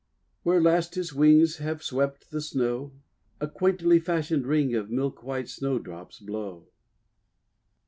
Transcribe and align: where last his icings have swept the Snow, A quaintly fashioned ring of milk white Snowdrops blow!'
where 0.41 0.59
last 0.59 0.95
his 0.95 1.11
icings 1.11 1.59
have 1.59 1.83
swept 1.83 2.31
the 2.31 2.41
Snow, 2.41 2.91
A 3.39 3.47
quaintly 3.47 3.99
fashioned 3.99 4.47
ring 4.47 4.73
of 4.73 4.89
milk 4.89 5.21
white 5.21 5.47
Snowdrops 5.47 6.19
blow!' 6.19 6.69